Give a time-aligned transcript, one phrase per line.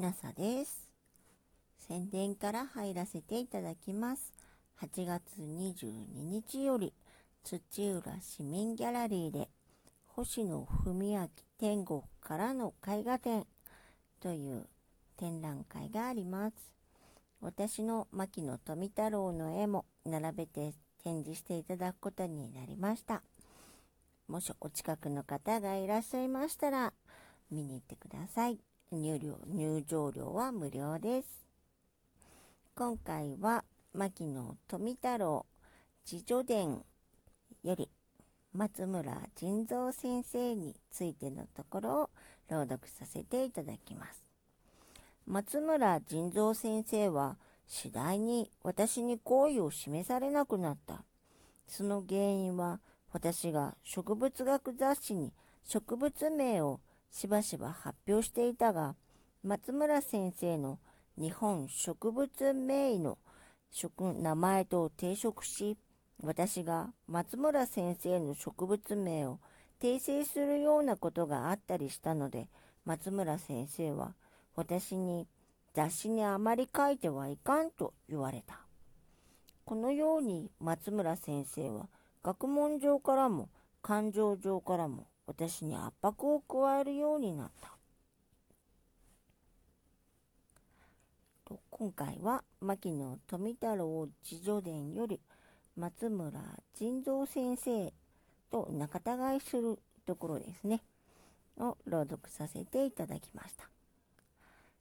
[0.00, 0.88] ひなさです。
[1.86, 4.32] 宣伝から入らせていただきます。
[4.80, 6.94] 8月22日より
[7.44, 7.60] 土
[7.90, 9.50] 浦市民ギャラリーで
[10.06, 11.28] 星野文明
[11.58, 13.46] 天国からの絵画展
[14.20, 14.66] という
[15.18, 16.56] 展覧会があります。
[17.42, 20.72] 私の牧野富太郎の絵も並べて
[21.04, 23.22] 展示していただくことになりました。
[24.28, 26.94] もしお近くの方がいらっしゃいましたら
[27.50, 28.69] 見に行ってください。
[28.92, 31.28] 入料入場料は無料です。
[32.74, 33.62] 今回は
[33.94, 35.46] 牧野富太郎
[36.10, 36.82] 自助伝
[37.62, 37.88] より
[38.52, 42.10] 松村仁蔵先生についてのところを
[42.48, 44.24] 朗読させていただきます。
[45.24, 47.36] 松村仁蔵先生は
[47.68, 51.04] 次第に私に好意を示されなくなった。
[51.68, 52.80] その原因は
[53.12, 55.32] 私が植物学雑誌に
[55.62, 58.94] 植物名をしばしば発表していたが、
[59.42, 60.78] 松村先生の
[61.18, 63.18] 日本植物名医の
[63.98, 65.76] 名前と抵触し、
[66.22, 69.38] 私が松村先生の植物名を
[69.80, 72.48] 訂正するようなことがあったりしたので、
[72.84, 74.14] 松村先生は
[74.56, 75.26] 私に
[75.74, 78.60] 雑誌にあまり書いてはいかんと言われた。
[79.64, 81.88] このように松村先生は
[82.22, 83.48] 学問上からも
[83.82, 87.70] 感情上からも私に圧迫を加えるようになった。
[91.70, 95.20] 今回は牧野富太郎自助伝より
[95.76, 96.40] 松村
[96.74, 97.92] 仁蔵先生
[98.50, 100.82] と仲違いするところですね。
[101.58, 103.70] を朗読させていただきました。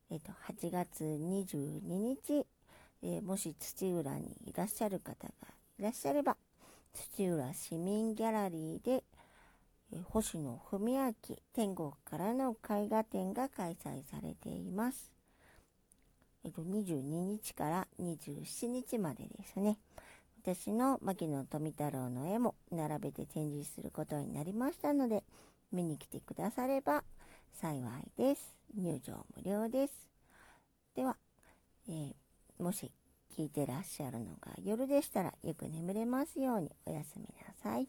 [0.09, 2.47] えっ、と、8月22日、
[3.03, 5.33] えー、もし土浦にいらっしゃる方が
[5.77, 6.37] いらっしゃれば、
[6.93, 9.03] 土浦市民ギャラリーで、
[10.09, 11.13] 星野文明
[11.53, 15.11] 天国からの絵画展が開催されています。
[16.43, 19.77] えっ、と、22日から27日までですね。
[20.41, 25.23] 私の牧野富太郎の絵も並べて展示することになりましたので、
[25.71, 27.03] 見に来てくだされば
[27.53, 28.55] 幸いです。
[28.75, 30.07] 入場無料です。
[30.95, 31.17] では、
[31.87, 32.13] えー、
[32.63, 32.91] もし
[33.35, 37.87] 聞いてらっしゃるのが夜でしたらよく眠れますようにおやすみなさい。